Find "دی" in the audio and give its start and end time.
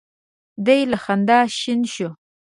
0.65-0.81